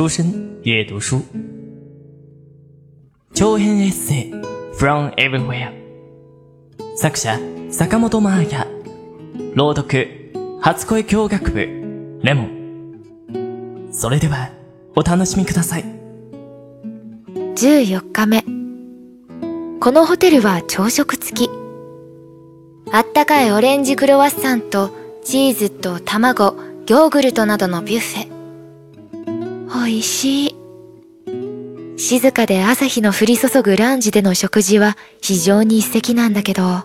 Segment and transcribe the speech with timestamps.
[0.00, 1.20] 书生阅读书。
[3.34, 4.32] 長編エッセイ。
[4.78, 5.74] From Everywhere
[6.96, 7.38] 作者
[7.70, 8.66] 坂本真綾
[9.54, 10.32] 朗読
[10.62, 12.20] 初恋教学部。
[12.22, 13.90] レモン。
[13.92, 14.48] それでは
[14.96, 15.84] お楽しみください。
[17.34, 18.42] 14日目。
[19.80, 21.50] このホテルは朝食付き。
[22.90, 24.92] あったかいオレンジクロワッサンと
[25.22, 26.54] チーズと卵
[26.88, 28.29] ヨーグルトなどのビュッフェ
[29.86, 30.56] 美味しい
[31.96, 36.84] 静かで朝日の降り注ぐランジでの食事は非常に一石なんだけど、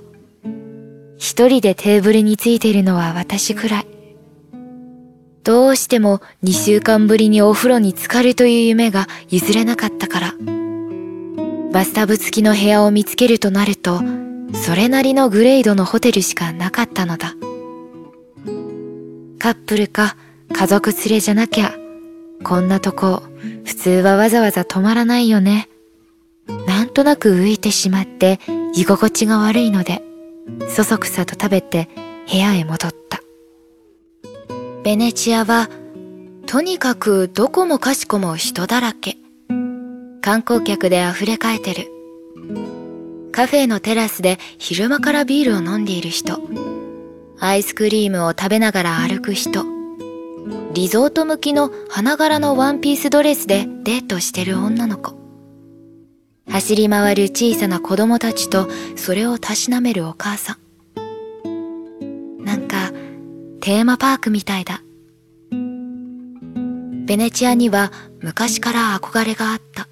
[1.18, 3.88] 一人でテーブルについているのは私くらい。
[5.44, 10.34] どうしても2週間ぶりにお風呂に浸かるという夢が譲れなかったから。
[11.72, 14.02] バスタブ付きの部屋を見つけるとなると、
[14.54, 17.36] それなりのグレードのホテルしかなかったのだ。
[19.40, 20.18] カップルか
[20.54, 21.74] 家族連れじゃなきゃ、
[22.44, 23.24] こんなとこ
[23.66, 25.70] 普通はわざわざ止まらないよね。
[26.68, 28.40] なんとなく浮いてしまって
[28.74, 30.04] 居心地が悪いので、
[30.70, 31.90] そそくさと食べて
[32.32, 33.22] 部屋へ戻った。
[34.84, 35.70] ベネチアは、
[36.46, 39.18] とにかくどこもかしこも人だらけ。
[40.22, 41.88] 観光客で溢れかえてる。
[43.32, 46.40] カフェのテラスで昼間からビールを飲んでいる人。
[47.40, 49.75] アイスクリームを食べながら歩く人。
[50.76, 55.16] リゾート向きの花柄のワンピースドレスでデートしてる女の子。
[56.50, 60.58] 走り回る小さな子供たちとそれをたしなめるお母さ
[61.46, 62.44] ん。
[62.44, 62.92] なんか、
[63.62, 64.82] テーマパークみたいだ。
[67.06, 69.88] ベネチアには昔から憧れがあった。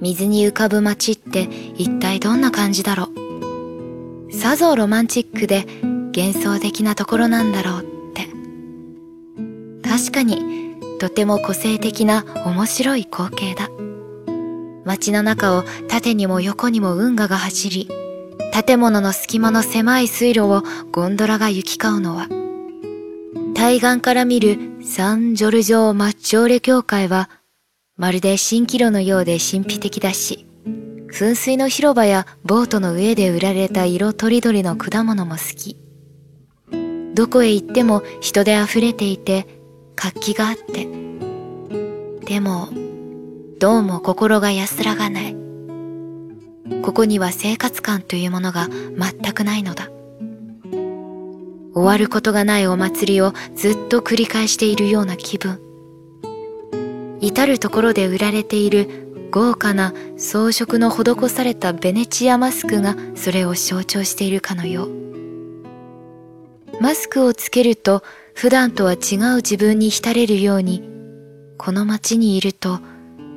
[0.00, 3.10] 水に浮かぶ街って一体どんな感じだろ
[4.30, 4.32] う。
[4.32, 5.66] さぞロマンチックで
[6.16, 7.89] 幻想的なところなんだろう
[9.90, 13.68] 確かにとても個性的な面白い光景だ。
[14.84, 17.88] 街の中を縦にも横にも運河が走り
[18.66, 22.28] 建物の隙間の狭い水路をゴンドラが行き交うのは
[23.54, 27.28] 対岸から見るサンジョルジョ・マッチョーレ教会は
[27.96, 30.46] まるで蜃気楼のようで神秘的だし
[31.12, 35.76] 噴水の広場やボートの上で売られた色とりどりの果物も好き。
[37.14, 39.59] どこへ行っても人で溢れていて
[40.00, 40.88] 活気があって。
[42.24, 42.70] でも、
[43.58, 45.36] どうも心が安らがない。
[46.80, 49.90] ここには生活感というものが全くないのだ。
[51.74, 55.60] 終わることがないお祭りをずっと繰り返しているような気分。
[57.20, 65.00] 至るところで売られている豪華な装飾の施されたベネチアマスクがそれを象徴しているかのよう。
[66.80, 68.02] マスクをつけると
[68.34, 70.82] 普段とは違う自分に浸れるように、
[71.58, 72.80] この街にいると、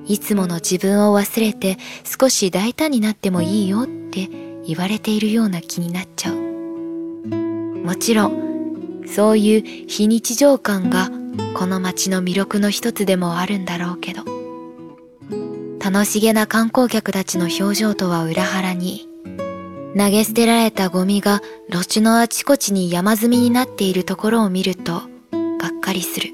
[0.06, 4.30] いつもの自分を忘れて少し大胆になってもいいよって
[4.66, 6.36] 言われているような気になっちゃう。
[6.36, 11.10] もちろん、そういう非日常感が
[11.54, 14.24] この街の魅力の一つでもあるんだろうけど、
[15.80, 19.10] 楽しげな観光客たちの表情とは裏腹に、
[19.96, 25.02] 投げ捨てられたゴミが路地のあちこちに山積みになっているところを見ると、
[25.60, 26.32] がっかりする。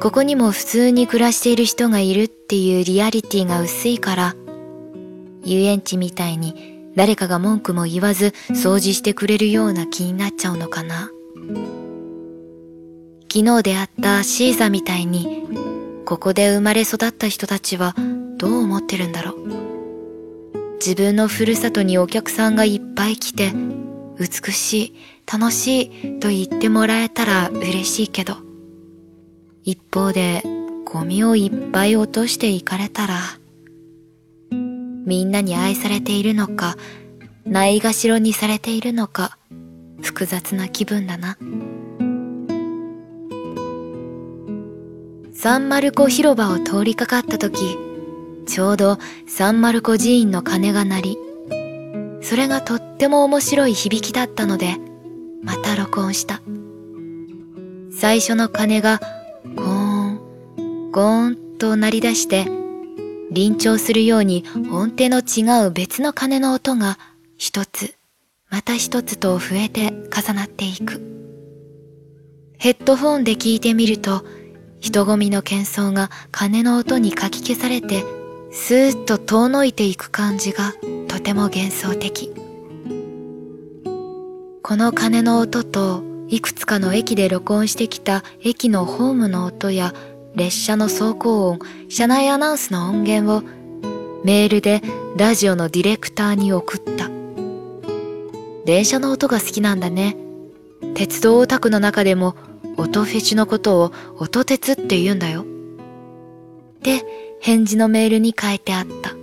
[0.00, 4.36] ここにも普通に暮らしている人がいるっていうリアリティが薄いから、
[5.44, 11.10] 遊園地みたいに誰かが文句も言わず掃除してくれるような気になっちゃうのかな。
[13.30, 15.44] 昨日出会ったシーザみたいに、
[16.06, 17.94] ここで生まれ育った人たちは
[18.38, 19.67] どう思ってるんだろう。
[20.78, 23.52] 自分のふるさとにお客さんがいっぱい来て、
[24.18, 24.94] 美しい、
[25.30, 28.36] 楽しいと言ってもらえたら嬉しいけど、
[29.64, 30.42] 一方で
[30.84, 33.18] ゴミをいっぱい落としていかれたら、
[34.50, 36.76] みんなに愛されているのか、
[37.44, 39.36] ないがしろにされているのか、
[40.00, 41.36] 複雑な気分だな。
[45.32, 47.78] サンマルコ広場を通りかかった時、
[48.48, 51.18] ちょうどサンマルコ寺院の鐘が鳴り、
[52.22, 54.76] それがとっても面白い響きだったので、
[55.42, 56.40] また録音した。
[57.92, 59.00] 最初の鐘が
[59.54, 62.46] ゴーン、ゴーンと鳴り出して、
[63.30, 66.98] 臨調するように音程の違う別の鐘の音が
[67.36, 67.94] 一つ、
[68.48, 71.02] また一つと増えて重なっていく。
[72.56, 74.24] ヘッドフォンで聞いてみると、
[74.80, 78.04] 人混みの喧騒が鐘の音にかき消されて
[78.50, 80.74] スーッと遠のいていく感じが
[81.08, 82.32] とても幻想的
[84.62, 89.94] この鐘の音といくつかの駅で録音してきた駅のホームの音や
[90.34, 91.58] 列車の走行音、
[91.88, 93.42] 車内アナウンスの音源を
[94.24, 94.82] メールで
[95.16, 97.08] ラジオのディレクターに送った。
[98.66, 100.16] 電車の音が好きなんだね。
[100.94, 102.36] 鉄道オタクの中でも
[102.76, 105.42] 音フェチのことを音鉄って言うんだよ。
[105.42, 105.44] っ
[106.82, 109.14] て返事のメールに書いてあった。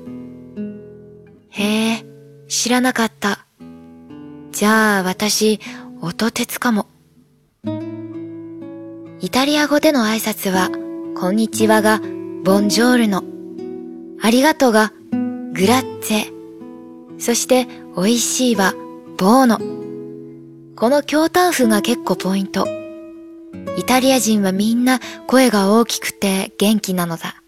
[1.50, 2.06] へえ、
[2.48, 3.46] 知らなかった。
[4.52, 5.60] じゃあ私、
[6.02, 6.88] 音鉄かも。
[9.22, 10.70] イタリア語での挨拶は、
[11.20, 12.02] こんにちはが、
[12.44, 13.24] ボンジョールノ。
[14.22, 14.92] ありがとうが、
[15.54, 16.32] グラッツェ。
[17.18, 18.74] そして、美味しいは、
[19.18, 19.60] ボーノ。
[20.76, 22.68] この京丹風が結構ポイント。
[23.78, 27.42] イタリア人はみんな声が大きくて元気なのだ。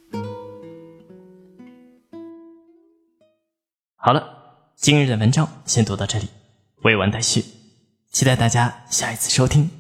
[3.97, 4.25] 好了，
[4.77, 6.29] 今日的文章先读到这里，
[6.83, 7.45] 未完待续，
[8.11, 9.71] 期待大家下一次收听。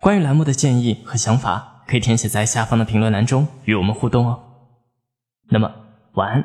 [0.00, 4.40] 关于栏目的建议和想法，可以填写在下方的评论栏中与我们互动哦。
[5.48, 5.70] 那么，
[6.12, 6.44] 晚安，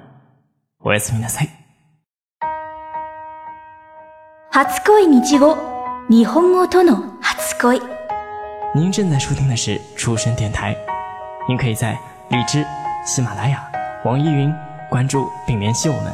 [0.80, 1.50] おやすみなさい。
[4.52, 5.58] 初恋日語
[6.08, 7.82] 日本語との初恋
[8.74, 10.76] 您正在收听的是出生电台，
[11.48, 12.00] 您可以在
[12.30, 12.66] 荔枝、
[13.06, 13.70] 喜马拉雅、
[14.06, 14.54] 网易云
[14.90, 16.14] 关注并联系我们，